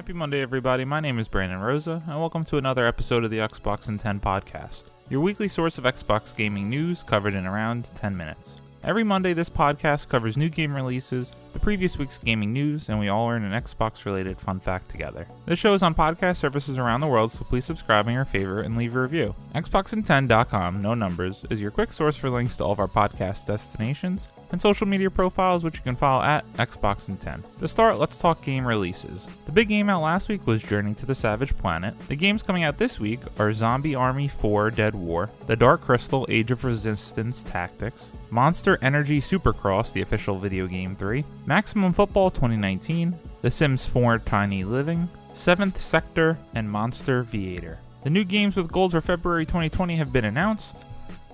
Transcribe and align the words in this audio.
Happy 0.00 0.14
Monday, 0.14 0.40
everybody. 0.40 0.86
My 0.86 0.98
name 0.98 1.18
is 1.18 1.28
Brandon 1.28 1.60
Rosa, 1.60 2.02
and 2.08 2.18
welcome 2.18 2.42
to 2.46 2.56
another 2.56 2.86
episode 2.86 3.22
of 3.22 3.30
the 3.30 3.40
Xbox 3.40 3.86
in 3.86 3.98
10 3.98 4.18
podcast, 4.18 4.84
your 5.10 5.20
weekly 5.20 5.46
source 5.46 5.76
of 5.76 5.84
Xbox 5.84 6.34
gaming 6.34 6.70
news 6.70 7.02
covered 7.02 7.34
in 7.34 7.44
around 7.44 7.94
10 7.96 8.16
minutes. 8.16 8.62
Every 8.82 9.04
Monday, 9.04 9.34
this 9.34 9.50
podcast 9.50 10.08
covers 10.08 10.38
new 10.38 10.48
game 10.48 10.74
releases, 10.74 11.30
the 11.52 11.58
previous 11.58 11.98
week's 11.98 12.16
gaming 12.16 12.50
news, 12.50 12.88
and 12.88 12.98
we 12.98 13.10
all 13.10 13.26
learn 13.26 13.44
an 13.44 13.52
Xbox 13.62 14.06
related 14.06 14.40
fun 14.40 14.58
fact 14.58 14.88
together. 14.88 15.28
This 15.44 15.58
show 15.58 15.74
is 15.74 15.82
on 15.82 15.94
podcast 15.94 16.38
services 16.38 16.78
around 16.78 17.02
the 17.02 17.06
world, 17.06 17.30
so 17.30 17.44
please 17.44 17.66
subscribe 17.66 18.08
on 18.08 18.14
your 18.14 18.24
favor 18.24 18.62
and 18.62 18.78
leave 18.78 18.96
a 18.96 19.02
review. 19.02 19.34
Xboxin10.com, 19.54 20.80
no 20.80 20.94
numbers, 20.94 21.44
is 21.50 21.60
your 21.60 21.70
quick 21.70 21.92
source 21.92 22.16
for 22.16 22.30
links 22.30 22.56
to 22.56 22.64
all 22.64 22.72
of 22.72 22.80
our 22.80 22.88
podcast 22.88 23.44
destinations 23.44 24.30
and 24.52 24.60
social 24.60 24.86
media 24.86 25.10
profiles, 25.10 25.64
which 25.64 25.76
you 25.76 25.82
can 25.82 25.96
follow 25.96 26.22
at 26.22 26.50
Xboxin10. 26.54 27.42
To 27.58 27.68
start, 27.68 27.98
let's 27.98 28.16
talk 28.16 28.42
game 28.42 28.66
releases. 28.66 29.28
The 29.46 29.52
big 29.52 29.68
game 29.68 29.88
out 29.88 30.02
last 30.02 30.28
week 30.28 30.46
was 30.46 30.62
Journey 30.62 30.94
to 30.94 31.06
the 31.06 31.14
Savage 31.14 31.56
Planet. 31.58 31.98
The 32.08 32.16
games 32.16 32.42
coming 32.42 32.64
out 32.64 32.78
this 32.78 32.98
week 32.98 33.20
are 33.38 33.52
Zombie 33.52 33.94
Army 33.94 34.28
4 34.28 34.70
Dead 34.70 34.94
War, 34.94 35.30
The 35.46 35.56
Dark 35.56 35.82
Crystal 35.82 36.26
Age 36.28 36.50
of 36.50 36.64
Resistance 36.64 37.42
Tactics, 37.42 38.12
Monster 38.30 38.78
Energy 38.82 39.20
Supercross, 39.20 39.92
the 39.92 40.02
official 40.02 40.38
video 40.38 40.66
game 40.66 40.96
3, 40.96 41.24
Maximum 41.46 41.92
Football 41.92 42.30
2019, 42.30 43.14
The 43.42 43.50
Sims 43.50 43.84
4 43.84 44.18
Tiny 44.20 44.64
Living, 44.64 45.08
7th 45.32 45.78
Sector, 45.78 46.38
and 46.54 46.70
Monster 46.70 47.22
Viator. 47.22 47.78
The 48.02 48.10
new 48.10 48.24
games 48.24 48.56
with 48.56 48.72
Gold 48.72 48.92
for 48.92 49.00
February 49.00 49.44
2020 49.44 49.96
have 49.96 50.12
been 50.12 50.24
announced, 50.24 50.84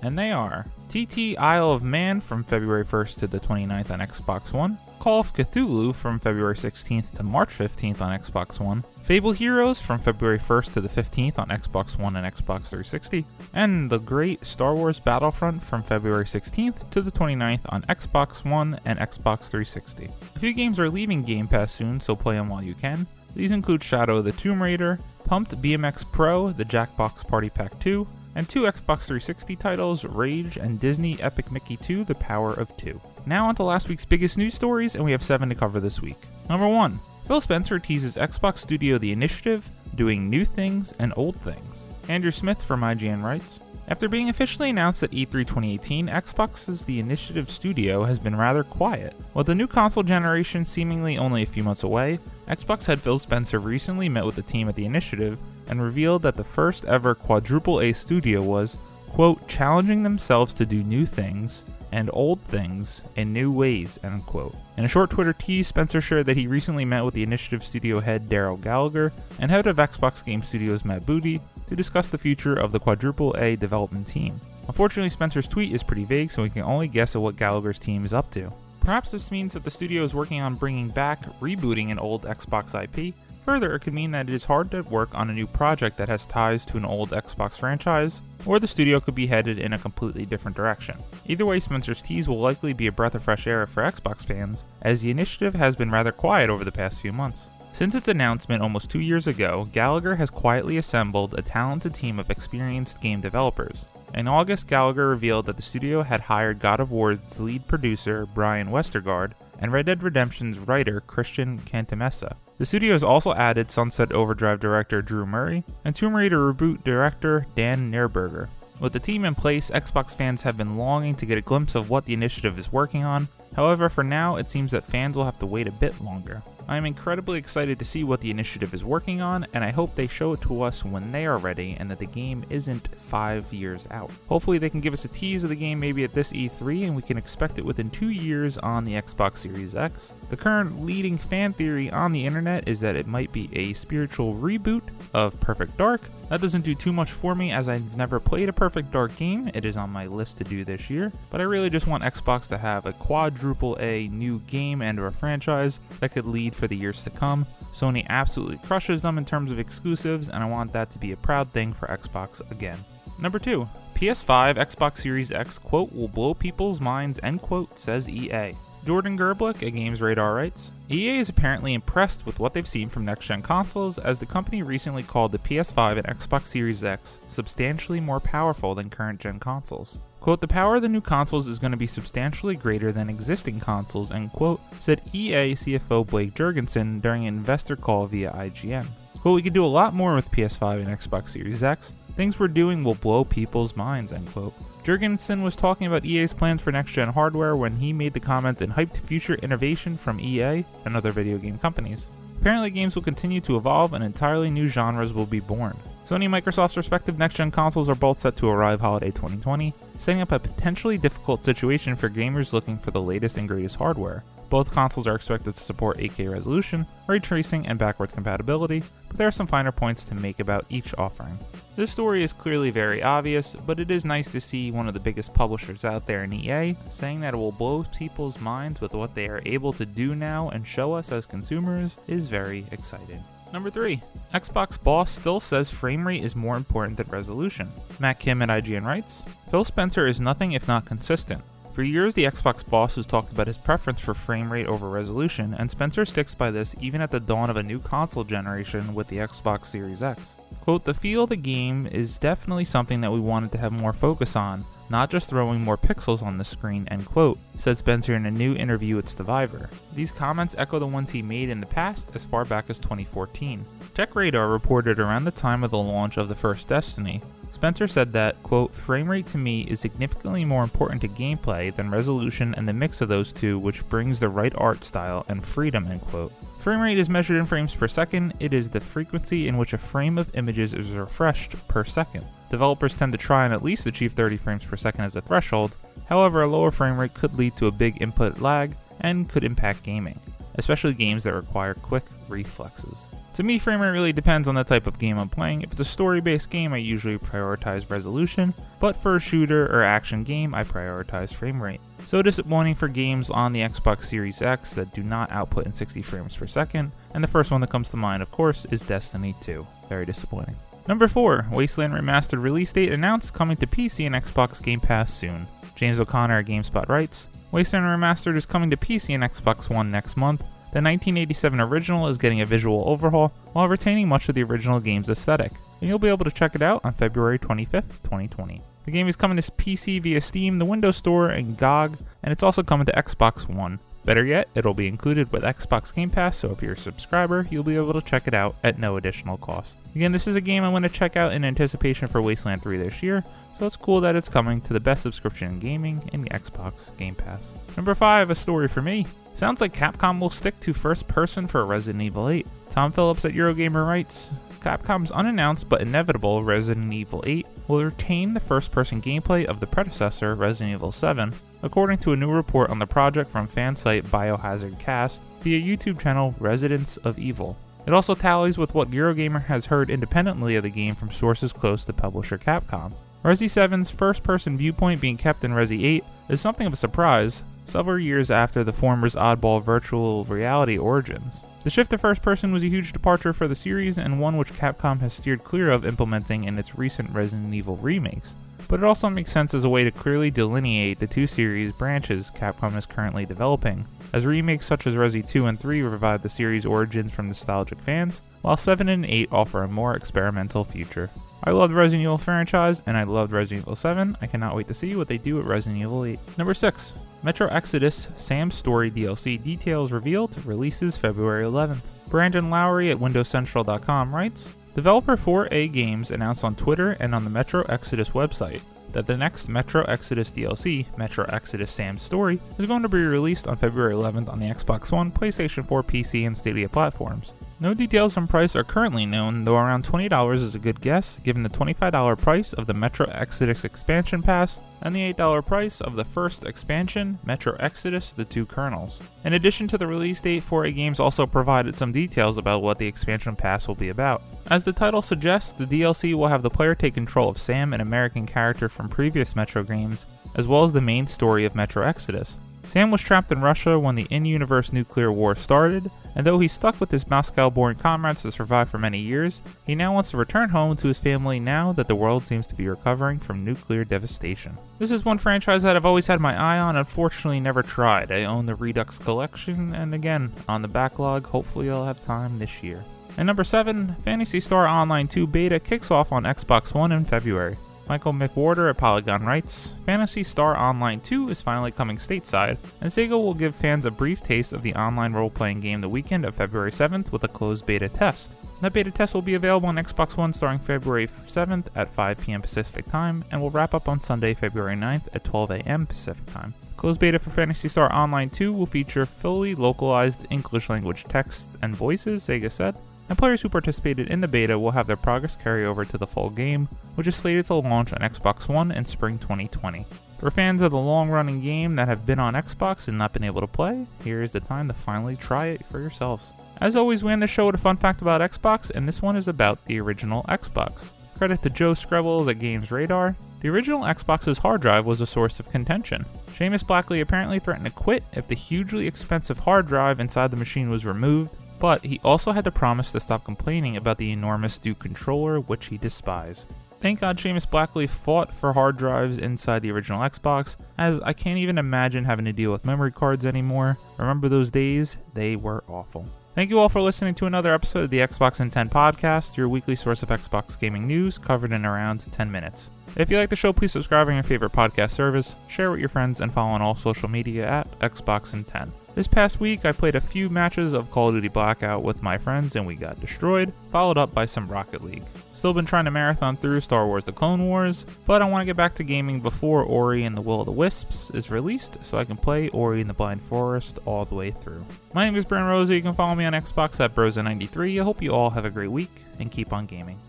and 0.01 0.17
they 0.19 0.31
are 0.31 0.65
TT 0.89 1.37
Isle 1.37 1.71
of 1.71 1.83
Man 1.83 2.21
from 2.21 2.43
February 2.43 2.85
1st 2.85 3.19
to 3.19 3.27
the 3.27 3.39
29th 3.39 3.91
on 3.91 3.99
Xbox 3.99 4.53
One, 4.53 4.77
Call 4.99 5.19
of 5.19 5.33
Cthulhu 5.33 5.93
from 5.93 6.19
February 6.19 6.55
16th 6.55 7.11
to 7.15 7.23
March 7.23 7.49
15th 7.49 8.01
on 8.01 8.17
Xbox 8.17 8.59
One, 8.59 8.83
Fable 9.03 9.31
Heroes 9.31 9.81
from 9.81 9.99
February 9.99 10.39
1st 10.39 10.73
to 10.73 10.81
the 10.81 10.87
15th 10.87 11.37
on 11.37 11.49
Xbox 11.49 11.99
One 11.99 12.15
and 12.15 12.25
Xbox 12.25 12.67
360, 12.67 13.25
and 13.53 13.89
The 13.89 13.99
Great 13.99 14.45
Star 14.45 14.75
Wars 14.75 14.99
Battlefront 14.99 15.61
from 15.61 15.83
February 15.83 16.25
16th 16.25 16.89
to 16.89 17.01
the 17.01 17.11
29th 17.11 17.61
on 17.69 17.83
Xbox 17.83 18.49
One 18.49 18.79
and 18.85 18.97
Xbox 18.99 19.49
360. 19.49 20.09
A 20.35 20.39
few 20.39 20.53
games 20.53 20.79
are 20.79 20.89
leaving 20.89 21.23
Game 21.23 21.47
Pass 21.47 21.73
soon, 21.73 21.99
so 21.99 22.15
play 22.15 22.35
them 22.35 22.49
while 22.49 22.63
you 22.63 22.73
can. 22.73 23.07
These 23.35 23.51
include 23.51 23.83
Shadow 23.83 24.17
of 24.17 24.25
the 24.25 24.31
Tomb 24.31 24.63
Raider, 24.63 24.99
Pumped 25.25 25.61
BMX 25.61 26.09
Pro, 26.11 26.51
the 26.51 26.65
Jackbox 26.65 27.27
Party 27.27 27.49
Pack 27.49 27.77
2, 27.79 28.07
and 28.37 28.47
two 28.47 28.61
Xbox 28.61 29.07
360 29.07 29.55
titles, 29.55 30.05
Rage 30.05 30.57
and 30.57 30.79
Disney 30.79 31.19
Epic 31.19 31.51
Mickey 31.51 31.75
2 31.75 32.03
The 32.03 32.13
Power 32.15 32.53
of 32.53 32.75
Two. 32.77 33.01
Now 33.25 33.47
on 33.47 33.55
to 33.55 33.63
last 33.63 33.89
week's 33.89 34.05
biggest 34.05 34.37
news 34.37 34.53
stories, 34.53 34.93
and 34.93 35.03
we 35.03 35.11
have 35.11 35.23
seven 35.23 35.49
to 35.49 35.55
cover 35.55 35.79
this 35.79 36.03
week. 36.03 36.21
Number 36.47 36.67
one, 36.67 36.99
Phil 37.25 37.41
Spencer 37.41 37.79
teases 37.79 38.15
Xbox 38.15 38.59
Studio 38.59 38.99
The 38.99 39.11
Initiative, 39.11 39.71
doing 39.95 40.29
new 40.29 40.45
things 40.45 40.93
and 40.99 41.13
old 41.17 41.35
things. 41.41 41.87
Andrew 42.09 42.29
Smith 42.29 42.61
from 42.61 42.81
IGN 42.81 43.23
writes, 43.23 43.59
after 43.89 44.07
being 44.07 44.29
officially 44.29 44.69
announced 44.69 45.01
at 45.01 45.11
E3 45.11 45.31
2018, 45.31 46.07
Xbox's 46.07 46.85
The 46.85 46.99
Initiative 46.99 47.49
Studio 47.49 48.03
has 48.03 48.19
been 48.19 48.35
rather 48.35 48.63
quiet. 48.63 49.15
With 49.33 49.47
the 49.47 49.55
new 49.55 49.65
console 49.65 50.03
generation 50.03 50.63
seemingly 50.63 51.17
only 51.17 51.41
a 51.41 51.47
few 51.47 51.63
months 51.63 51.83
away, 51.83 52.19
Xbox 52.47 52.85
head 52.85 52.99
Phil 53.01 53.17
Spencer 53.17 53.59
recently 53.59 54.09
met 54.09 54.25
with 54.25 54.35
the 54.35 54.41
team 54.43 54.69
at 54.69 54.75
The 54.75 54.85
Initiative 54.85 55.39
and 55.69 55.81
revealed 55.81 56.21
that 56.23 56.35
the 56.35 56.43
first 56.43 56.85
ever 56.85 57.15
quadruple 57.15 57.79
A 57.81 57.93
studio 57.93 58.41
was, 58.41 58.77
quote, 59.09 59.47
challenging 59.47 60.03
themselves 60.03 60.53
to 60.55 60.65
do 60.65 60.83
new 60.83 61.05
things 61.05 61.65
and 61.91 62.09
old 62.13 62.41
things 62.41 63.03
in 63.15 63.31
new 63.33 63.51
ways, 63.51 63.97
end 64.03 64.25
quote. 64.25 64.55
In 64.77 64.85
a 64.85 64.87
short 64.87 65.09
Twitter 65.09 65.33
tease, 65.33 65.67
Spencer 65.67 66.01
shared 66.01 66.25
that 66.25 66.37
he 66.37 66.47
recently 66.47 66.85
met 66.85 67.03
with 67.03 67.13
the 67.13 67.23
Initiative 67.23 67.63
Studio 67.63 67.99
head 67.99 68.29
Darrell 68.29 68.57
Gallagher 68.57 69.13
and 69.39 69.49
head 69.49 69.67
of 69.67 69.77
Xbox 69.77 70.23
Game 70.23 70.41
Studios 70.41 70.85
Matt 70.85 71.05
Booty 71.05 71.41
to 71.67 71.75
discuss 71.75 72.07
the 72.07 72.17
future 72.17 72.55
of 72.55 72.71
the 72.71 72.79
quadruple 72.79 73.35
A 73.37 73.55
development 73.55 74.07
team. 74.07 74.39
Unfortunately, 74.67 75.09
Spencer's 75.09 75.47
tweet 75.47 75.73
is 75.73 75.83
pretty 75.83 76.03
vague, 76.03 76.29
so 76.29 76.43
we 76.43 76.49
can 76.49 76.63
only 76.63 76.87
guess 76.87 77.15
at 77.15 77.21
what 77.21 77.37
Gallagher's 77.37 77.79
team 77.79 78.03
is 78.03 78.13
up 78.13 78.29
to. 78.31 78.51
Perhaps 78.81 79.11
this 79.11 79.31
means 79.31 79.53
that 79.53 79.63
the 79.63 79.69
studio 79.69 80.03
is 80.03 80.13
working 80.13 80.41
on 80.41 80.55
bringing 80.55 80.89
back, 80.89 81.23
rebooting 81.39 81.91
an 81.91 81.99
old 81.99 82.23
Xbox 82.23 82.73
IP, 82.73 83.13
Further, 83.47 83.75
it 83.75 83.79
could 83.79 83.93
mean 83.93 84.11
that 84.11 84.27
it 84.27 84.35
is 84.35 84.43
hard 84.43 84.71
to 84.71 84.81
work 84.81 85.07
on 85.13 85.29
a 85.29 85.33
new 85.33 85.47
project 85.47 85.97
that 85.97 86.09
has 86.09 86.25
ties 86.25 86.65
to 86.65 86.75
an 86.75 86.83
old 86.83 87.11
Xbox 87.11 87.57
franchise, 87.57 88.21
or 88.45 88.59
the 88.59 88.67
studio 88.67 88.99
could 88.99 89.15
be 89.15 89.27
headed 89.27 89.57
in 89.57 89.71
a 89.71 89.79
completely 89.79 90.25
different 90.25 90.57
direction. 90.57 90.97
Either 91.27 91.45
way, 91.45 91.61
Spencer's 91.61 92.01
tease 92.01 92.27
will 92.27 92.41
likely 92.41 92.73
be 92.73 92.87
a 92.87 92.91
breath 92.91 93.15
of 93.15 93.23
fresh 93.23 93.47
air 93.47 93.65
for 93.65 93.83
Xbox 93.83 94.25
fans, 94.25 94.65
as 94.81 94.99
the 94.99 95.11
initiative 95.11 95.55
has 95.55 95.77
been 95.77 95.89
rather 95.89 96.11
quiet 96.11 96.49
over 96.49 96.65
the 96.65 96.73
past 96.73 96.99
few 96.99 97.13
months. 97.13 97.49
Since 97.71 97.95
its 97.95 98.09
announcement 98.09 98.61
almost 98.61 98.89
two 98.89 98.99
years 98.99 99.27
ago, 99.27 99.69
Gallagher 99.71 100.17
has 100.17 100.29
quietly 100.29 100.77
assembled 100.77 101.33
a 101.33 101.41
talented 101.41 101.93
team 101.93 102.19
of 102.19 102.29
experienced 102.29 102.99
game 102.99 103.21
developers. 103.21 103.85
In 104.13 104.27
August, 104.27 104.67
Gallagher 104.67 105.07
revealed 105.07 105.45
that 105.45 105.55
the 105.55 105.63
studio 105.63 106.03
had 106.03 106.19
hired 106.19 106.59
God 106.59 106.81
of 106.81 106.91
War's 106.91 107.39
lead 107.39 107.65
producer, 107.69 108.25
Brian 108.25 108.71
Westergaard, 108.71 109.31
and 109.57 109.71
Red 109.71 109.85
Dead 109.85 110.03
Redemption's 110.03 110.59
writer, 110.59 110.99
Christian 110.99 111.59
Cantamessa. 111.59 112.35
The 112.57 112.65
studio 112.65 112.93
has 112.93 113.03
also 113.03 113.35
added 113.35 113.69
Sunset 113.69 114.11
Overdrive 114.11 114.59
director 114.59 115.03
Drew 115.03 115.27
Murray 115.27 115.63
and 115.85 115.93
Tomb 115.93 116.15
Raider 116.15 116.51
reboot 116.51 116.83
director 116.83 117.45
Dan 117.55 117.91
Neuburger. 117.91 118.47
With 118.79 118.93
the 118.93 118.99
team 118.99 119.25
in 119.25 119.35
place, 119.35 119.69
Xbox 119.69 120.15
fans 120.15 120.41
have 120.41 120.57
been 120.57 120.75
longing 120.75 121.13
to 121.17 121.27
get 121.27 121.37
a 121.37 121.41
glimpse 121.41 121.75
of 121.75 121.91
what 121.91 122.05
the 122.05 122.13
initiative 122.13 122.57
is 122.57 122.71
working 122.71 123.03
on. 123.03 123.27
However, 123.55 123.89
for 123.89 124.03
now, 124.03 124.35
it 124.35 124.49
seems 124.49 124.71
that 124.71 124.85
fans 124.85 125.15
will 125.15 125.25
have 125.25 125.39
to 125.39 125.45
wait 125.45 125.67
a 125.67 125.71
bit 125.71 125.99
longer. 126.01 126.43
I 126.69 126.75
am 126.75 126.85
incredibly 126.85 127.39
excited 127.39 127.79
to 127.79 127.85
see 127.85 128.03
what 128.03 128.19
the 128.19 128.29
initiative 128.29 128.73
is 128.73 128.83
working 128.83 129.21
on, 129.21 129.47
and 129.53 129.63
I 129.63 129.71
hope 129.71 129.95
they 129.95 130.07
show 130.07 130.33
it 130.33 130.41
to 130.41 130.63
us 130.63 130.83
when 130.83 131.13
they 131.13 131.25
are 131.25 131.37
ready 131.37 131.77
and 131.79 131.89
that 131.89 131.99
the 131.99 132.05
game 132.05 132.43
isn't 132.49 132.89
five 132.97 133.53
years 133.53 133.87
out. 133.89 134.11
Hopefully, 134.27 134.57
they 134.57 134.69
can 134.69 134.81
give 134.81 134.91
us 134.91 135.05
a 135.05 135.09
tease 135.09 135.45
of 135.45 135.49
the 135.49 135.55
game 135.55 135.79
maybe 135.79 136.03
at 136.03 136.13
this 136.13 136.33
E3 136.33 136.87
and 136.87 136.95
we 136.95 137.01
can 137.01 137.17
expect 137.17 137.57
it 137.57 137.63
within 137.63 137.89
two 137.89 138.09
years 138.09 138.57
on 138.57 138.83
the 138.83 138.95
Xbox 138.95 139.37
Series 139.37 139.75
X. 139.75 140.13
The 140.29 140.35
current 140.35 140.85
leading 140.85 141.17
fan 141.17 141.53
theory 141.53 141.89
on 141.89 142.11
the 142.11 142.25
internet 142.25 142.67
is 142.67 142.81
that 142.81 142.97
it 142.97 143.07
might 143.07 143.31
be 143.31 143.49
a 143.53 143.71
spiritual 143.71 144.35
reboot 144.35 144.83
of 145.13 145.39
Perfect 145.39 145.77
Dark. 145.77 146.01
That 146.29 146.41
doesn't 146.41 146.65
do 146.65 146.75
too 146.75 146.91
much 146.91 147.11
for 147.11 147.35
me 147.35 147.51
as 147.51 147.69
I've 147.69 147.95
never 147.95 148.19
played 148.19 148.49
a 148.49 148.53
Perfect 148.53 148.91
Dark 148.91 149.15
game. 149.15 149.49
It 149.53 149.63
is 149.63 149.77
on 149.77 149.89
my 149.89 150.07
list 150.07 150.37
to 150.37 150.43
do 150.43 150.65
this 150.65 150.89
year, 150.89 151.13
but 151.29 151.39
I 151.39 151.45
really 151.45 151.69
just 151.69 151.87
want 151.87 152.03
Xbox 152.03 152.47
to 152.47 152.57
have 152.57 152.85
a 152.85 152.93
quadruple 152.93 153.77
A 153.79 154.09
new 154.09 154.39
game 154.39 154.81
and 154.81 154.99
or 154.99 155.09
franchise 155.11 155.79
that 155.99 156.11
could 156.11 156.25
lead 156.25 156.55
for 156.55 156.67
the 156.67 156.75
years 156.75 157.03
to 157.05 157.09
come. 157.09 157.45
Sony 157.71 158.05
absolutely 158.09 158.57
crushes 158.57 159.01
them 159.01 159.17
in 159.17 159.25
terms 159.25 159.51
of 159.51 159.59
exclusives, 159.59 160.27
and 160.27 160.43
I 160.43 160.47
want 160.47 160.73
that 160.73 160.91
to 160.91 160.99
be 160.99 161.13
a 161.13 161.17
proud 161.17 161.53
thing 161.53 161.73
for 161.73 161.87
Xbox 161.87 162.39
again. 162.51 162.83
Number 163.19 163.39
2. 163.39 163.67
PS5, 163.95 164.57
Xbox 164.57 164.97
Series 164.97 165.31
X, 165.31 165.57
quote, 165.57 165.91
will 165.91 166.07
blow 166.07 166.33
people's 166.33 166.79
minds, 166.81 167.19
end 167.23 167.41
quote, 167.41 167.79
says 167.79 168.07
EA. 168.07 168.53
Jordan 168.87 169.17
Gerblick 169.17 169.67
at 169.67 169.75
Games 169.75 170.01
Radar 170.01 170.33
writes 170.33 170.71
EA 170.89 171.17
is 171.17 171.27
apparently 171.27 171.73
impressed 171.73 172.25
with 172.25 172.39
what 172.39 172.53
they've 172.53 172.65
seen 172.65 172.87
from 172.87 173.03
next 173.03 173.25
gen 173.25 173.41
consoles, 173.41 173.99
as 173.99 174.17
the 174.17 174.25
company 174.25 174.63
recently 174.63 175.03
called 175.03 175.33
the 175.33 175.39
PS5 175.39 175.97
and 175.97 176.07
Xbox 176.07 176.45
Series 176.45 176.85
X 176.85 177.19
substantially 177.27 177.99
more 177.99 178.21
powerful 178.21 178.73
than 178.75 178.89
current 178.89 179.19
gen 179.19 179.39
consoles. 179.39 179.99
Quote, 180.21 180.39
the 180.39 180.47
power 180.47 180.77
of 180.77 180.83
the 180.83 180.87
new 180.87 181.01
consoles 181.01 181.49
is 181.49 181.59
going 181.59 181.71
to 181.71 181.77
be 181.77 181.85
substantially 181.85 182.55
greater 182.55 182.93
than 182.93 183.09
existing 183.09 183.59
consoles, 183.59 184.09
end 184.09 184.31
quote, 184.31 184.61
said 184.79 185.01
EA 185.11 185.53
CFO 185.53 186.07
Blake 186.07 186.33
Jorgensen 186.33 187.01
during 187.01 187.27
an 187.27 187.35
investor 187.35 187.75
call 187.75 188.07
via 188.07 188.31
IGN. 188.31 188.87
Quote, 189.19 189.35
we 189.35 189.41
can 189.41 189.51
do 189.51 189.65
a 189.65 189.67
lot 189.67 189.95
more 189.95 190.15
with 190.15 190.31
PS5 190.31 190.79
and 190.79 190.87
Xbox 190.87 191.27
Series 191.27 191.61
X. 191.61 191.93
Things 192.17 192.39
we're 192.39 192.47
doing 192.47 192.83
will 192.83 192.95
blow 192.95 193.23
people's 193.23 193.75
minds, 193.75 194.11
end 194.11 194.33
quote. 194.33 194.55
Jorgensen 194.83 195.43
was 195.43 195.55
talking 195.55 195.85
about 195.85 196.03
EA's 196.03 196.33
plans 196.33 196.63
for 196.63 196.71
next 196.71 196.93
gen 196.93 197.09
hardware 197.09 197.55
when 197.55 197.75
he 197.77 197.93
made 197.93 198.13
the 198.13 198.19
comments 198.19 198.59
and 198.59 198.73
hyped 198.73 198.97
future 198.97 199.35
innovation 199.35 199.97
from 199.97 200.19
EA 200.19 200.65
and 200.83 200.97
other 200.97 201.11
video 201.11 201.37
game 201.37 201.59
companies. 201.59 202.09
Apparently, 202.41 202.71
games 202.71 202.95
will 202.95 203.03
continue 203.03 203.39
to 203.41 203.55
evolve 203.55 203.93
and 203.93 204.03
entirely 204.03 204.49
new 204.49 204.67
genres 204.67 205.13
will 205.13 205.27
be 205.27 205.39
born. 205.39 205.77
Sony 206.07 206.25
and 206.25 206.33
Microsoft's 206.33 206.75
respective 206.75 207.19
next 207.19 207.35
gen 207.35 207.51
consoles 207.51 207.87
are 207.87 207.93
both 207.93 208.17
set 208.17 208.35
to 208.37 208.47
arrive 208.47 208.81
holiday 208.81 209.11
2020, 209.11 209.75
setting 209.97 210.21
up 210.21 210.31
a 210.31 210.39
potentially 210.39 210.97
difficult 210.97 211.45
situation 211.45 211.95
for 211.95 212.09
gamers 212.09 212.51
looking 212.51 212.79
for 212.79 212.89
the 212.89 213.01
latest 213.01 213.37
and 213.37 213.47
greatest 213.47 213.75
hardware. 213.75 214.23
Both 214.49 214.71
consoles 214.71 215.07
are 215.07 215.15
expected 215.15 215.55
to 215.55 215.61
support 215.61 215.97
8K 215.97 216.31
resolution, 216.31 216.87
ray 217.07 217.19
tracing, 217.19 217.67
and 217.67 217.77
backwards 217.77 218.13
compatibility, 218.13 218.81
but 219.07 219.17
there 219.17 219.27
are 219.27 219.31
some 219.31 219.47
finer 219.47 219.71
points 219.71 220.05
to 220.05 220.15
make 220.15 220.39
about 220.39 220.65
each 220.69 220.93
offering. 220.97 221.37
This 221.75 221.91
story 221.91 222.23
is 222.23 222.31
clearly 222.33 222.69
very 222.69 223.03
obvious, 223.03 223.55
but 223.65 223.79
it 223.79 223.91
is 223.91 224.05
nice 224.05 224.29
to 224.29 224.41
see 224.41 224.71
one 224.71 224.87
of 224.87 224.93
the 224.93 224.99
biggest 224.99 225.33
publishers 225.33 225.83
out 225.83 226.07
there 226.07 226.23
in 226.23 226.33
EA 226.33 226.77
saying 226.87 227.19
that 227.21 227.33
it 227.33 227.37
will 227.37 227.51
blow 227.51 227.83
people's 227.95 228.39
minds 228.39 228.79
with 228.79 228.93
what 228.93 229.15
they 229.15 229.27
are 229.27 229.41
able 229.45 229.73
to 229.73 229.85
do 229.85 230.15
now 230.15 230.49
and 230.49 230.65
show 230.65 230.93
us 230.93 231.11
as 231.11 231.25
consumers 231.25 231.97
is 232.07 232.27
very 232.27 232.65
exciting. 232.71 233.23
Number 233.53 233.69
3. 233.69 234.01
Xbox 234.33 234.81
boss 234.81 235.09
still 235.11 235.39
says 235.39 235.69
frame 235.69 236.05
rate 236.05 236.23
is 236.23 236.35
more 236.35 236.57
important 236.57 236.97
than 236.97 237.07
resolution. 237.07 237.71
Matt 237.99 238.19
Kim 238.19 238.41
at 238.41 238.49
IGN 238.49 238.85
writes 238.85 239.23
Phil 239.49 239.63
Spencer 239.63 240.05
is 240.05 240.19
nothing 240.19 240.51
if 240.51 240.67
not 240.67 240.85
consistent. 240.85 241.43
For 241.77 241.83
years, 241.83 242.15
the 242.15 242.23
Xbox 242.23 242.67
boss 242.67 242.95
has 242.95 243.05
talked 243.05 243.31
about 243.31 243.45
his 243.45 243.59
preference 243.59 243.99
for 243.99 244.15
frame 244.15 244.51
rate 244.51 244.65
over 244.65 244.89
resolution, 244.89 245.53
and 245.53 245.69
Spencer 245.69 246.05
sticks 246.05 246.33
by 246.33 246.49
this 246.49 246.75
even 246.81 247.01
at 247.01 247.11
the 247.11 247.19
dawn 247.19 247.51
of 247.51 247.55
a 247.55 247.61
new 247.61 247.77
console 247.77 248.23
generation 248.23 248.95
with 248.95 249.09
the 249.09 249.17
Xbox 249.17 249.65
Series 249.65 250.01
X. 250.01 250.37
Quote, 250.61 250.85
the 250.85 250.95
feel 250.95 251.25
of 251.25 251.29
the 251.29 251.35
game 251.35 251.85
is 251.85 252.17
definitely 252.17 252.65
something 252.65 253.01
that 253.01 253.11
we 253.11 253.19
wanted 253.19 253.51
to 253.51 253.59
have 253.59 253.79
more 253.79 253.93
focus 253.93 254.35
on, 254.35 254.65
not 254.89 255.09
just 255.09 255.29
throwing 255.29 255.61
more 255.61 255.77
pixels 255.77 256.23
on 256.23 256.37
the 256.37 256.43
screen, 256.43 256.87
end 256.89 257.05
quote, 257.05 257.37
said 257.57 257.77
Spencer 257.77 258.15
in 258.15 258.25
a 258.25 258.31
new 258.31 258.55
interview 258.55 258.95
with 258.95 259.09
Stevivor. 259.09 259.69
These 259.95 260.11
comments 260.11 260.55
echo 260.57 260.79
the 260.79 260.87
ones 260.87 261.11
he 261.11 261.21
made 261.21 261.49
in 261.49 261.59
the 261.59 261.65
past 261.65 262.11
as 262.13 262.25
far 262.25 262.45
back 262.45 262.69
as 262.69 262.79
2014. 262.79 263.65
Tech 263.93 264.15
Radar 264.15 264.49
reported 264.49 264.99
around 264.99 265.25
the 265.25 265.31
time 265.31 265.63
of 265.63 265.71
the 265.71 265.77
launch 265.77 266.17
of 266.17 266.29
the 266.29 266.35
first 266.35 266.67
Destiny 266.67 267.21
Spencer 267.57 267.87
said 267.87 268.13
that, 268.13 268.41
quote, 268.43 268.71
frame 268.71 269.09
rate 269.09 269.25
to 269.25 269.37
me 269.39 269.61
is 269.61 269.79
significantly 269.79 270.45
more 270.45 270.61
important 270.61 271.01
to 271.01 271.07
gameplay 271.07 271.75
than 271.75 271.89
resolution 271.89 272.53
and 272.53 272.67
the 272.67 272.73
mix 272.73 273.01
of 273.01 273.09
those 273.09 273.33
two 273.33 273.57
which 273.57 273.87
brings 273.89 274.19
the 274.19 274.29
right 274.29 274.53
art 274.57 274.83
style 274.83 275.25
and 275.27 275.43
freedom, 275.43 275.87
end 275.87 276.01
quote. 276.01 276.31
Frame 276.59 276.81
rate 276.81 276.99
is 276.99 277.09
measured 277.09 277.37
in 277.37 277.47
frames 277.47 277.75
per 277.75 277.87
second, 277.87 278.35
it 278.39 278.53
is 278.53 278.69
the 278.69 278.79
frequency 278.79 279.47
in 279.47 279.57
which 279.57 279.73
a 279.73 279.79
frame 279.79 280.19
of 280.19 280.29
images 280.35 280.75
is 280.75 280.91
refreshed 280.91 281.55
per 281.67 281.83
second. 281.83 282.27
Developers 282.49 282.95
tend 282.95 283.11
to 283.11 283.17
try 283.17 283.45
and 283.45 283.53
at 283.53 283.63
least 283.63 283.87
achieve 283.87 284.13
30 284.13 284.37
frames 284.37 284.65
per 284.65 284.77
second 284.77 285.03
as 285.03 285.15
a 285.15 285.21
threshold, 285.21 285.77
however, 286.07 286.41
a 286.41 286.47
lower 286.47 286.71
frame 286.71 286.97
rate 286.97 287.13
could 287.13 287.33
lead 287.35 287.55
to 287.57 287.67
a 287.67 287.71
big 287.71 288.01
input 288.01 288.39
lag 288.39 288.75
and 289.01 289.29
could 289.29 289.43
impact 289.43 289.83
gaming, 289.83 290.19
especially 290.55 290.93
games 290.93 291.23
that 291.23 291.33
require 291.33 291.73
quick 291.73 292.05
reflexes. 292.29 293.07
To 293.33 293.43
me, 293.43 293.59
frame 293.59 293.81
rate 293.81 293.91
really 293.91 294.13
depends 294.13 294.47
on 294.47 294.55
the 294.55 294.63
type 294.63 294.87
of 294.87 294.97
game 294.97 295.19
I'm 295.19 295.29
playing. 295.29 295.61
If 295.61 295.71
it's 295.71 295.81
a 295.81 295.85
story 295.85 296.21
based 296.21 296.49
game, 296.49 296.73
I 296.73 296.77
usually 296.77 297.19
prioritize 297.19 297.87
resolution, 297.87 298.53
but 298.79 298.95
for 298.95 299.15
a 299.15 299.19
shooter 299.19 299.67
or 299.67 299.83
action 299.83 300.23
game, 300.23 300.55
I 300.55 300.63
prioritize 300.63 301.31
frame 301.31 301.61
rate. 301.61 301.81
So 302.05 302.23
disappointing 302.23 302.73
for 302.73 302.87
games 302.87 303.29
on 303.29 303.53
the 303.53 303.59
Xbox 303.59 304.05
Series 304.05 304.41
X 304.41 304.73
that 304.73 304.91
do 304.93 305.03
not 305.03 305.31
output 305.31 305.67
in 305.67 305.71
60 305.71 306.01
frames 306.01 306.35
per 306.35 306.47
second, 306.47 306.91
and 307.13 307.23
the 307.23 307.27
first 307.27 307.51
one 307.51 307.61
that 307.61 307.69
comes 307.69 307.89
to 307.89 307.97
mind, 307.97 308.23
of 308.23 308.31
course, 308.31 308.65
is 308.71 308.81
Destiny 308.81 309.35
2. 309.41 309.67
Very 309.87 310.07
disappointing. 310.07 310.55
Number 310.87 311.09
4, 311.09 311.47
Wasteland 311.51 311.93
Remastered 311.93 312.41
release 312.41 312.71
date 312.71 312.93
announced 312.93 313.33
coming 313.33 313.57
to 313.57 313.67
PC 313.67 314.05
and 314.05 314.15
Xbox 314.15 314.63
Game 314.63 314.79
Pass 314.79 315.13
soon. 315.13 315.45
James 315.75 315.99
O'Connor 315.99 316.39
at 316.39 316.45
GameSpot 316.45 316.87
writes 316.87 317.27
Wasteland 317.51 317.85
Remastered 317.85 318.37
is 318.37 318.45
coming 318.45 318.69
to 318.69 318.77
PC 318.77 319.13
and 319.13 319.23
Xbox 319.23 319.69
One 319.69 319.91
next 319.91 320.15
month. 320.15 320.39
The 320.39 320.81
1987 320.81 321.59
original 321.59 322.07
is 322.07 322.17
getting 322.17 322.39
a 322.39 322.45
visual 322.45 322.83
overhaul 322.87 323.33
while 323.51 323.67
retaining 323.67 324.07
much 324.07 324.29
of 324.29 324.35
the 324.35 324.43
original 324.43 324.79
game's 324.79 325.09
aesthetic, 325.09 325.51
and 325.81 325.89
you'll 325.89 325.99
be 325.99 326.07
able 326.07 326.23
to 326.23 326.31
check 326.31 326.55
it 326.55 326.61
out 326.61 326.85
on 326.85 326.93
February 326.93 327.37
25th, 327.37 328.01
2020. 328.03 328.61
The 328.85 328.91
game 328.91 329.09
is 329.09 329.17
coming 329.17 329.35
to 329.35 329.51
PC 329.51 330.01
via 330.01 330.21
Steam, 330.21 330.57
the 330.57 330.65
Windows 330.65 330.95
Store, 330.95 331.27
and 331.27 331.57
GOG, 331.57 331.97
and 332.23 332.31
it's 332.31 332.43
also 332.43 332.63
coming 332.63 332.85
to 332.85 332.93
Xbox 332.93 333.53
One. 333.53 333.79
Better 334.07 334.23
yet, 334.23 334.47
it'll 334.55 334.73
be 334.73 334.87
included 334.87 335.33
with 335.33 335.43
Xbox 335.43 335.93
Game 335.93 336.09
Pass, 336.09 336.37
so 336.37 336.49
if 336.51 336.61
you're 336.61 336.71
a 336.71 336.77
subscriber, 336.77 337.45
you'll 337.51 337.65
be 337.65 337.75
able 337.75 337.91
to 337.91 338.01
check 338.01 338.25
it 338.25 338.33
out 338.33 338.55
at 338.63 338.79
no 338.79 338.95
additional 338.95 339.35
cost. 339.35 339.79
Again, 339.95 340.13
this 340.13 340.27
is 340.27 340.37
a 340.37 340.41
game 340.41 340.63
I 340.63 340.69
want 340.69 340.83
to 340.83 340.89
check 340.89 341.17
out 341.17 341.33
in 341.33 341.43
anticipation 341.43 342.07
for 342.07 342.21
Wasteland 342.21 342.63
3 342.63 342.77
this 342.77 343.03
year, 343.03 343.25
so 343.53 343.65
it's 343.65 343.75
cool 343.75 343.99
that 343.99 344.15
it's 344.15 344.29
coming 344.29 344.61
to 344.61 344.71
the 344.71 344.79
best 344.79 345.03
subscription 345.03 345.51
in 345.51 345.59
gaming 345.59 346.09
in 346.13 346.21
the 346.21 346.29
Xbox 346.29 346.95
Game 346.95 347.15
Pass. 347.15 347.51
Number 347.75 347.93
5, 347.93 348.29
a 348.29 348.35
story 348.35 348.69
for 348.69 348.81
me. 348.81 349.05
Sounds 349.35 349.59
like 349.59 349.73
Capcom 349.73 350.21
will 350.21 350.29
stick 350.29 350.57
to 350.61 350.71
first 350.71 351.09
person 351.09 351.45
for 351.45 351.65
Resident 351.65 352.01
Evil 352.01 352.29
8. 352.29 352.47
Tom 352.69 352.93
Phillips 352.93 353.25
at 353.25 353.33
Eurogamer 353.33 353.85
writes 353.85 354.31
Capcom's 354.61 355.11
unannounced 355.11 355.67
but 355.67 355.81
inevitable 355.81 356.43
Resident 356.43 356.93
Evil 356.93 357.25
8 357.27 357.45
will 357.67 357.83
retain 357.83 358.33
the 358.33 358.39
first 358.39 358.71
person 358.71 359.01
gameplay 359.01 359.45
of 359.45 359.59
the 359.59 359.67
predecessor, 359.67 360.35
Resident 360.35 360.75
Evil 360.75 360.91
7, 360.91 361.33
according 361.63 361.97
to 361.99 362.13
a 362.13 362.15
new 362.15 362.31
report 362.31 362.69
on 362.69 362.79
the 362.79 362.87
project 362.87 363.29
from 363.29 363.47
fan 363.47 363.75
site 363.75 364.05
Biohazard 364.05 364.79
Cast 364.79 365.21
via 365.41 365.59
YouTube 365.59 365.99
channel 365.99 366.33
Residents 366.39 366.97
of 366.97 367.19
Evil. 367.19 367.57
It 367.85 367.93
also 367.93 368.15
tallies 368.15 368.57
with 368.57 368.73
what 368.73 368.91
Eurogamer 368.91 369.45
has 369.45 369.67
heard 369.67 369.89
independently 369.89 370.55
of 370.55 370.63
the 370.63 370.69
game 370.69 370.95
from 370.95 371.09
sources 371.09 371.53
close 371.53 371.85
to 371.85 371.93
publisher 371.93 372.37
Capcom. 372.37 372.91
Resi 373.23 373.47
7's 373.47 373.89
first 373.89 374.23
person 374.23 374.57
viewpoint 374.57 375.01
being 375.01 375.17
kept 375.17 375.43
in 375.43 375.51
Resi 375.51 375.83
8 375.83 376.03
is 376.29 376.41
something 376.41 376.67
of 376.67 376.73
a 376.73 376.77
surprise, 376.77 377.43
several 377.65 377.99
years 377.99 378.29
after 378.29 378.63
the 378.63 378.71
former's 378.71 379.15
oddball 379.15 379.63
virtual 379.63 380.23
reality 380.25 380.77
origins. 380.77 381.41
The 381.67 381.71
shift 381.71 381.91
to 381.91 381.97
first 381.97 382.21
person 382.21 382.53
was 382.53 382.63
a 382.63 382.69
huge 382.69 382.93
departure 382.93 383.33
for 383.33 383.45
the 383.45 383.53
series 383.53 383.97
and 383.97 384.21
one 384.21 384.37
which 384.37 384.53
Capcom 384.53 385.01
has 385.01 385.13
steered 385.13 385.43
clear 385.43 385.69
of 385.69 385.85
implementing 385.85 386.45
in 386.45 386.57
its 386.57 386.77
recent 386.77 387.09
Resident 387.09 387.53
Evil 387.53 387.75
remakes. 387.75 388.37
But 388.69 388.79
it 388.79 388.85
also 388.85 389.09
makes 389.09 389.33
sense 389.33 389.53
as 389.53 389.65
a 389.65 389.69
way 389.69 389.83
to 389.83 389.91
clearly 389.91 390.31
delineate 390.31 390.97
the 390.97 391.07
two 391.07 391.27
series 391.27 391.73
branches 391.73 392.31
Capcom 392.33 392.77
is 392.77 392.85
currently 392.85 393.25
developing, 393.25 393.85
as 394.13 394.25
remakes 394.25 394.65
such 394.65 394.87
as 394.87 394.95
Resi 394.95 395.27
2 395.27 395.47
and 395.47 395.59
3 395.59 395.81
revive 395.81 396.21
the 396.21 396.29
series' 396.29 396.65
origins 396.65 397.13
from 397.13 397.27
nostalgic 397.27 397.81
fans, 397.81 398.21
while 398.43 398.55
7 398.55 398.87
and 398.87 399.05
8 399.05 399.27
offer 399.33 399.63
a 399.63 399.67
more 399.67 399.93
experimental 399.93 400.63
future. 400.63 401.09
I 401.43 401.51
love 401.51 401.71
the 401.71 401.75
Resident 401.75 402.03
Evil 402.03 402.17
franchise, 402.17 402.81
and 402.85 402.95
I 402.95 403.03
loved 403.03 403.33
Resident 403.33 403.65
Evil 403.65 403.75
7. 403.75 404.15
I 404.21 404.27
cannot 404.27 404.55
wait 404.55 404.69
to 404.69 404.73
see 404.73 404.95
what 404.95 405.09
they 405.09 405.17
do 405.17 405.35
with 405.35 405.45
Resident 405.45 405.81
Evil 405.81 406.05
8. 406.05 406.37
Number 406.37 406.53
6. 406.53 406.95
Metro 407.27 407.49
Exodus 407.49 408.07
Sam's 408.15 408.55
Story 408.55 408.89
DLC 408.89 409.43
details 409.43 409.91
revealed, 409.91 410.37
releases 410.45 410.95
February 410.95 411.43
11th. 411.43 411.81
Brandon 412.07 412.49
Lowry 412.49 412.89
at 412.89 412.99
WindowsCentral.com 412.99 414.15
writes 414.15 414.55
Developer 414.75 415.17
4A 415.17 415.73
Games 415.73 416.11
announced 416.11 416.45
on 416.45 416.55
Twitter 416.55 416.91
and 417.01 417.13
on 417.13 417.25
the 417.25 417.29
Metro 417.29 417.63
Exodus 417.63 418.11
website 418.11 418.61
that 418.93 419.07
the 419.07 419.17
next 419.17 419.49
Metro 419.49 419.83
Exodus 419.83 420.31
DLC, 420.31 420.85
Metro 420.97 421.25
Exodus 421.25 421.69
Sam's 421.69 422.01
Story, 422.01 422.39
is 422.57 422.65
going 422.65 422.83
to 422.83 422.87
be 422.87 423.03
released 423.03 423.45
on 423.45 423.57
February 423.57 423.93
11th 423.93 424.29
on 424.29 424.39
the 424.39 424.45
Xbox 424.45 424.93
One, 424.93 425.11
PlayStation 425.11 425.67
4, 425.67 425.83
PC, 425.83 426.25
and 426.25 426.37
Stadia 426.37 426.69
platforms. 426.69 427.33
No 427.59 427.73
details 427.73 428.15
on 428.17 428.27
price 428.27 428.55
are 428.55 428.63
currently 428.63 429.07
known, 429.07 429.43
though 429.43 429.57
around 429.57 429.83
$20 429.83 430.33
is 430.35 430.53
a 430.53 430.59
good 430.59 430.79
guess 430.79 431.19
given 431.23 431.41
the 431.41 431.49
$25 431.49 432.15
price 432.19 432.53
of 432.53 432.67
the 432.67 432.73
Metro 432.75 433.07
Exodus 433.07 433.65
expansion 433.65 434.21
pass 434.21 434.59
and 434.83 434.93
the 434.93 435.11
$8 435.11 435.43
price 435.43 435.81
of 435.81 435.95
the 435.95 436.05
first 436.05 436.45
expansion, 436.45 437.17
Metro 437.25 437.55
Exodus 437.59 438.13
The 438.13 438.25
Two 438.25 438.45
Colonels. 438.45 438.99
In 439.23 439.33
addition 439.33 439.67
to 439.69 439.77
the 439.79 439.87
release 439.87 440.21
date, 440.21 440.43
4A 440.43 440.75
Games 440.75 440.99
also 440.99 441.25
provided 441.25 441.75
some 441.75 441.91
details 441.91 442.37
about 442.37 442.61
what 442.61 442.77
the 442.77 442.85
expansion 442.85 443.35
pass 443.35 443.67
will 443.67 443.73
be 443.73 443.89
about. 443.89 444.21
As 444.51 444.63
the 444.63 444.71
title 444.71 445.01
suggests, 445.01 445.51
the 445.51 445.65
DLC 445.65 446.13
will 446.13 446.27
have 446.27 446.43
the 446.43 446.51
player 446.51 446.75
take 446.75 446.93
control 446.93 447.27
of 447.27 447.39
Sam, 447.39 447.73
an 447.73 447.81
American 447.81 448.27
character 448.27 448.69
from 448.69 448.87
previous 448.87 449.35
Metro 449.35 449.63
games, 449.63 450.05
as 450.35 450.47
well 450.47 450.63
as 450.63 450.73
the 450.73 450.81
main 450.81 451.07
story 451.07 451.43
of 451.43 451.55
Metro 451.55 451.83
Exodus. 451.83 452.37
Sam 452.67 452.91
was 452.91 453.01
trapped 453.01 453.31
in 453.31 453.39
Russia 453.39 453.79
when 453.79 453.95
the 453.95 454.07
in 454.09 454.25
universe 454.25 454.73
nuclear 454.73 455.09
war 455.09 455.37
started, 455.37 455.89
and 456.13 456.27
though 456.27 456.37
he 456.37 456.49
stuck 456.49 456.81
with 456.81 456.91
his 456.91 457.09
Moscow 457.09 457.49
born 457.49 457.77
comrades 457.77 458.23
to 458.23 458.31
survive 458.31 458.69
for 458.69 458.77
many 458.77 458.99
years, 458.99 459.41
he 459.65 459.73
now 459.73 459.93
wants 459.93 460.11
to 460.11 460.17
return 460.17 460.49
home 460.49 460.75
to 460.75 460.89
his 460.89 460.99
family 460.99 461.39
now 461.39 461.71
that 461.71 461.87
the 461.87 461.95
world 461.95 462.23
seems 462.23 462.45
to 462.47 462.55
be 462.55 462.67
recovering 462.67 463.19
from 463.19 463.45
nuclear 463.45 463.85
devastation. 463.85 464.57
This 464.79 464.91
is 464.91 465.05
one 465.05 465.17
franchise 465.17 465.63
that 465.63 465.77
I've 465.77 465.85
always 465.85 466.07
had 466.07 466.19
my 466.19 466.35
eye 466.35 466.59
on, 466.59 466.75
unfortunately, 466.75 467.39
never 467.39 467.63
tried. 467.63 468.11
I 468.11 468.25
own 468.25 468.47
the 468.47 468.55
Redux 468.55 468.99
collection, 468.99 469.73
and 469.73 469.95
again, 469.95 470.33
on 470.49 470.61
the 470.61 470.67
backlog, 470.67 471.27
hopefully, 471.27 471.69
I'll 471.71 471.85
have 471.85 472.01
time 472.01 472.35
this 472.35 472.61
year. 472.61 472.83
And 473.15 473.27
number 473.27 473.45
7, 473.45 473.95
Phantasy 474.03 474.41
Star 474.41 474.67
Online 474.67 475.07
2 475.07 475.25
beta 475.25 475.57
kicks 475.61 475.89
off 475.89 476.11
on 476.11 476.23
Xbox 476.23 476.73
One 476.73 476.91
in 476.91 477.05
February. 477.05 477.57
Michael 477.87 478.11
McWhertor 478.11 478.69
at 478.69 478.77
Polygon 478.77 479.23
writes 479.23 479.75
Phantasy 479.85 480.23
Star 480.23 480.57
Online 480.57 480.99
2 480.99 481.29
is 481.29 481.41
finally 481.41 481.71
coming 481.71 481.97
stateside, 481.97 482.57
and 482.81 482.91
Sega 482.91 483.11
will 483.11 483.33
give 483.33 483.55
fans 483.55 483.85
a 483.85 483.91
brief 483.91 484.21
taste 484.21 484.51
of 484.51 484.61
the 484.61 484.75
online 484.75 485.13
role 485.13 485.29
playing 485.29 485.61
game 485.61 485.79
the 485.79 485.87
weekend 485.87 486.25
of 486.25 486.35
February 486.35 486.71
7th 486.71 487.11
with 487.13 487.23
a 487.23 487.29
closed 487.29 487.65
beta 487.65 487.87
test. 487.87 488.33
That 488.59 488.73
beta 488.73 488.91
test 488.91 489.13
will 489.13 489.21
be 489.21 489.35
available 489.35 489.69
on 489.69 489.75
Xbox 489.75 490.17
One 490.17 490.33
starting 490.33 490.59
February 490.59 491.07
7th 491.07 491.67
at 491.75 491.93
5 491.93 492.17
p.m. 492.17 492.41
Pacific 492.41 492.85
Time 492.87 493.23
and 493.31 493.39
will 493.39 493.51
wrap 493.51 493.73
up 493.73 493.87
on 493.87 494.01
Sunday, 494.01 494.33
February 494.33 494.75
9th 494.75 495.07
at 495.13 495.23
12 495.23 495.51
a.m. 495.51 495.85
Pacific 495.85 496.25
Time. 496.25 496.53
Closed 496.75 496.99
beta 496.99 497.19
for 497.19 497.29
Phantasy 497.29 497.69
Star 497.69 497.93
Online 497.93 498.29
2 498.29 498.51
will 498.51 498.65
feature 498.65 499.05
fully 499.05 499.55
localized 499.55 500.27
English 500.29 500.69
language 500.69 501.05
texts 501.05 501.57
and 501.61 501.75
voices, 501.75 502.23
Sega 502.23 502.51
said, 502.51 502.75
and 503.09 503.17
players 503.17 503.41
who 503.41 503.49
participated 503.49 504.07
in 504.07 504.21
the 504.21 504.27
beta 504.27 504.59
will 504.59 504.71
have 504.71 504.87
their 504.87 504.97
progress 504.97 505.35
carry 505.35 505.65
over 505.65 505.85
to 505.85 505.97
the 505.97 506.07
full 506.07 506.29
game, 506.29 506.67
which 506.95 507.07
is 507.07 507.15
slated 507.15 507.45
to 507.45 507.55
launch 507.55 507.93
on 507.93 507.99
Xbox 507.99 508.49
One 508.49 508.71
in 508.71 508.85
spring 508.85 509.17
2020. 509.19 509.85
For 510.19 510.31
fans 510.31 510.61
of 510.61 510.71
the 510.71 510.77
long 510.77 511.09
running 511.09 511.41
game 511.41 511.71
that 511.75 511.87
have 511.87 512.05
been 512.05 512.19
on 512.19 512.33
Xbox 512.33 512.87
and 512.87 512.97
not 512.97 513.13
been 513.13 513.23
able 513.23 513.41
to 513.41 513.47
play, 513.47 513.85
here 514.03 514.23
is 514.23 514.31
the 514.31 514.39
time 514.39 514.67
to 514.67 514.73
finally 514.73 515.15
try 515.15 515.47
it 515.47 515.65
for 515.67 515.79
yourselves. 515.79 516.33
As 516.59 516.75
always, 516.75 517.03
we 517.03 517.11
end 517.11 517.21
the 517.21 517.27
show 517.27 517.45
with 517.45 517.55
a 517.55 517.59
fun 517.59 517.77
fact 517.77 518.01
about 518.01 518.21
Xbox, 518.21 518.71
and 518.71 518.87
this 518.87 519.01
one 519.01 519.15
is 519.15 519.27
about 519.27 519.63
the 519.65 519.79
original 519.79 520.23
Xbox. 520.23 520.89
Credit 521.17 521.41
to 521.43 521.49
Joe 521.51 521.73
Skrebels 521.73 522.27
at 522.27 522.39
Games 522.39 522.71
Radar. 522.71 523.15
The 523.41 523.49
original 523.49 523.81
Xbox's 523.81 524.39
hard 524.39 524.61
drive 524.61 524.85
was 524.85 524.99
a 524.99 525.05
source 525.05 525.39
of 525.39 525.51
contention. 525.51 526.05
Seamus 526.29 526.65
Blackley 526.65 527.01
apparently 527.01 527.37
threatened 527.37 527.65
to 527.65 527.71
quit 527.71 528.03
if 528.13 528.27
the 528.27 528.35
hugely 528.35 528.87
expensive 528.87 529.37
hard 529.39 529.67
drive 529.67 529.99
inside 529.99 530.31
the 530.31 530.37
machine 530.37 530.71
was 530.71 530.85
removed, 530.87 531.37
but 531.59 531.83
he 531.83 531.99
also 532.03 532.31
had 532.31 532.43
to 532.43 532.51
promise 532.51 532.91
to 532.91 532.99
stop 532.99 533.23
complaining 533.23 533.77
about 533.77 533.97
the 533.97 534.11
enormous 534.11 534.57
Duke 534.57 534.79
controller, 534.79 535.39
which 535.39 535.67
he 535.67 535.77
despised. 535.77 536.53
Thank 536.79 536.99
God 536.99 537.17
Seamus 537.17 537.49
Blackley 537.49 537.87
fought 537.87 538.33
for 538.33 538.53
hard 538.53 538.77
drives 538.77 539.17
inside 539.17 539.63
the 539.63 539.71
original 539.71 540.01
Xbox, 540.01 540.55
as 540.77 541.01
I 541.01 541.13
can't 541.13 541.39
even 541.39 541.57
imagine 541.57 542.05
having 542.05 542.25
to 542.25 542.33
deal 542.33 542.51
with 542.51 542.65
memory 542.65 542.91
cards 542.91 543.25
anymore. 543.25 543.77
Remember 543.97 544.29
those 544.29 544.51
days? 544.51 544.97
They 545.13 545.35
were 545.35 545.63
awful. 545.67 546.05
Thank 546.35 546.51
you 546.51 546.59
all 546.59 546.69
for 546.69 546.81
listening 546.81 547.15
to 547.15 547.25
another 547.25 547.51
episode 547.51 547.85
of 547.85 547.89
the 547.89 547.97
Xbox 547.97 548.39
in 548.39 548.51
10 548.51 548.69
podcast, 548.69 549.37
your 549.37 549.49
weekly 549.49 549.75
source 549.75 550.03
of 550.03 550.09
Xbox 550.09 550.59
gaming 550.59 550.85
news 550.85 551.17
covered 551.17 551.51
in 551.51 551.65
around 551.65 552.11
10 552.11 552.31
minutes. 552.31 552.69
If 552.95 553.09
you 553.09 553.17
like 553.17 553.31
the 553.31 553.35
show, 553.35 553.51
please 553.51 553.71
subscribe 553.71 554.07
on 554.07 554.13
your 554.13 554.21
favorite 554.21 554.51
podcast 554.51 554.91
service, 554.91 555.35
share 555.47 555.71
with 555.71 555.79
your 555.79 555.89
friends, 555.89 556.21
and 556.21 556.31
follow 556.31 556.51
on 556.51 556.61
all 556.61 556.75
social 556.75 557.09
media 557.09 557.47
at 557.47 557.79
Xbox 557.79 558.35
in 558.35 558.43
10. 558.43 558.71
This 558.97 559.07
past 559.07 559.39
week, 559.39 559.63
I 559.63 559.73
played 559.73 559.93
a 559.93 560.01
few 560.01 560.27
matches 560.27 560.73
of 560.73 560.89
Call 560.89 561.09
of 561.09 561.13
Duty 561.13 561.27
Blackout 561.27 561.83
with 561.83 562.01
my 562.01 562.17
friends 562.17 562.55
and 562.55 562.65
we 562.65 562.73
got 562.73 562.99
destroyed, 562.99 563.53
followed 563.71 563.95
up 563.95 564.11
by 564.11 564.25
some 564.25 564.47
Rocket 564.47 564.83
League. 564.83 565.05
Still 565.33 565.53
been 565.53 565.67
trying 565.67 565.85
to 565.85 565.91
marathon 565.91 566.35
through 566.35 566.61
Star 566.61 566.87
Wars 566.87 567.03
The 567.03 567.11
Clone 567.11 567.45
Wars, 567.45 567.85
but 568.07 568.23
I 568.23 568.25
want 568.25 568.41
to 568.41 568.45
get 568.47 568.57
back 568.57 568.73
to 568.73 568.83
gaming 568.83 569.21
before 569.21 569.61
Ori 569.61 570.03
and 570.03 570.17
the 570.17 570.21
Will 570.21 570.39
of 570.39 570.47
the 570.47 570.51
Wisps 570.51 571.11
is 571.11 571.29
released 571.29 571.77
so 571.85 571.99
I 571.99 572.05
can 572.05 572.17
play 572.17 572.49
Ori 572.49 572.81
and 572.81 572.89
the 572.89 572.95
Blind 572.95 573.21
Forest 573.21 573.77
all 573.85 574.03
the 574.03 574.15
way 574.15 574.31
through. 574.31 574.65
My 574.95 575.05
name 575.05 575.15
is 575.15 575.25
Brent 575.25 575.45
Rosa. 575.45 575.75
You 575.75 575.83
can 575.83 575.93
follow 575.93 576.15
me 576.15 576.25
on 576.25 576.33
Xbox 576.33 576.83
at 576.83 576.95
Brosa93. 576.95 577.79
I 577.79 577.83
hope 577.83 578.01
you 578.01 578.15
all 578.15 578.31
have 578.31 578.45
a 578.45 578.49
great 578.49 578.71
week 578.71 579.03
and 579.19 579.29
keep 579.29 579.53
on 579.53 579.67
gaming. 579.67 579.99